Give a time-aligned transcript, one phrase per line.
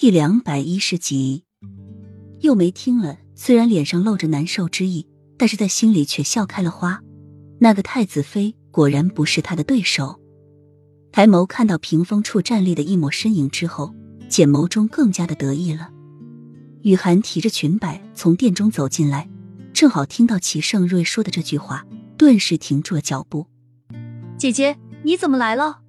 [0.00, 1.44] 第两百一十集，
[2.38, 7.02] 又梅听了，虽然脸上露着难受之意，但是在心里却笑开了花。
[7.58, 10.18] 那个太子妃果然不是他的对手。
[11.12, 13.94] 抬眸看到屏风处站立的一抹身影之后，
[14.26, 15.90] 简眸中更加的得意了。
[16.80, 19.28] 雨涵提着裙摆从殿中走进来，
[19.74, 21.84] 正好听到齐盛瑞说的这句话，
[22.16, 23.46] 顿时停住了脚步。
[24.38, 25.80] 姐姐，你怎么来了？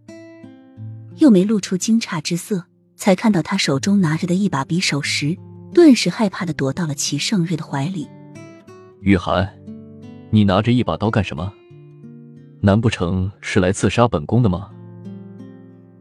[1.15, 2.65] 又没露出惊诧之色，
[3.01, 5.35] 才看到他手中拿着的一把匕首时，
[5.73, 8.07] 顿时害怕的躲到了齐盛瑞的怀里。
[8.99, 9.51] 雨涵，
[10.29, 11.51] 你拿着一把刀干什么？
[12.61, 14.69] 难不成是来刺杀本宫的吗？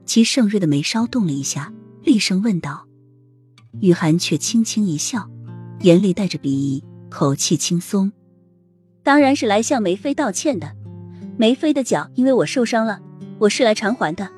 [0.05, 1.73] 齐盛瑞的眉梢动了一下，
[2.05, 2.87] 厉声问道。
[3.81, 5.27] 雨涵却轻轻一笑，
[5.81, 8.13] 眼里带着鄙夷，口气轻松
[9.03, 10.77] ：“当然是来向梅妃道歉的。
[11.39, 13.01] 梅妃的脚因为我受伤了，
[13.39, 14.31] 我是来偿还的。”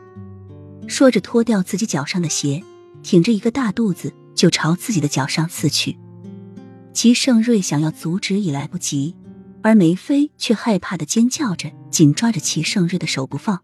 [0.87, 2.63] 说着，脱掉自己脚上的鞋，
[3.03, 5.97] 挺着一个大肚子就朝自己的脚上刺去。
[6.93, 9.15] 齐盛瑞想要阻止已来不及，
[9.63, 13.61] 而梅妃却害怕的尖叫着，紧抓着齐盛瑞的手不放。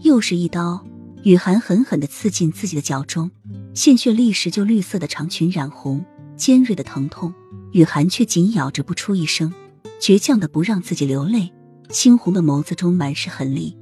[0.00, 0.84] 又是一刀。
[1.22, 3.30] 雨涵狠狠的刺进自己的脚中，
[3.74, 6.02] 鲜血立时就绿色的长裙染红，
[6.34, 7.34] 尖锐的疼痛，
[7.72, 9.52] 雨涵却紧咬着不出一声，
[10.00, 11.52] 倔强的不让自己流泪，
[11.90, 13.76] 猩红的眸子中满是狠厉。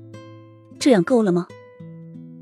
[0.80, 1.46] 这样够了吗？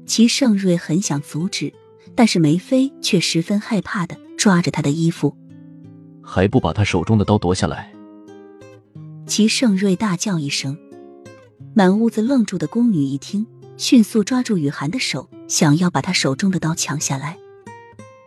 [0.06, 1.72] 齐盛瑞很想阻止，
[2.14, 5.36] 但是梅妃却十分害怕的抓着他的衣服，
[6.22, 7.92] 还不把他手中的刀夺下来！
[9.26, 10.78] 齐盛瑞大叫一声，
[11.74, 13.46] 满屋子愣住的宫女一听。
[13.78, 17.36] 迅速抓住雨涵的手，想要把她手中的刀抢下来。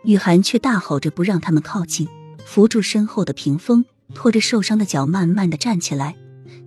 [0.03, 2.07] 雨涵却大吼着不让他们靠近，
[2.45, 3.83] 扶住身后的屏风，
[4.13, 6.15] 拖着受伤的脚慢慢的站起来，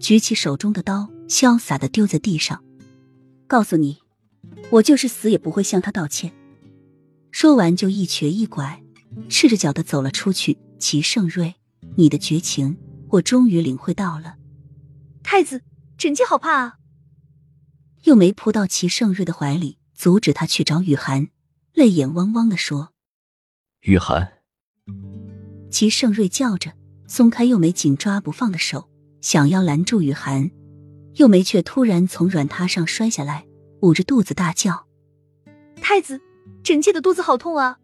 [0.01, 2.61] 举起手中的刀，潇洒的丢在地上。
[3.47, 3.99] 告诉你，
[4.71, 6.33] 我就是死也不会向他道歉。
[7.31, 8.83] 说完就一瘸一拐，
[9.29, 10.59] 赤着脚的走了出去。
[10.79, 11.55] 齐盛瑞，
[11.97, 12.77] 你的绝情，
[13.09, 14.35] 我终于领会到了。
[15.23, 15.63] 太子，
[15.97, 16.79] 臣妾好怕啊！
[18.03, 21.29] 又没扑到齐盛瑞的怀里，阻止他去找雨涵，
[21.73, 22.93] 泪眼汪汪的说
[23.87, 24.33] ：“雨涵。”
[25.71, 26.73] 齐盛瑞叫着，
[27.07, 30.51] 松开又梅紧抓不放的手，想要拦住雨涵，
[31.15, 33.47] 又梅却突然从软榻上摔下来，
[33.83, 34.87] 捂着肚子大叫
[35.83, 36.21] ：“太子，
[36.63, 37.79] 臣妾的肚子好痛啊！”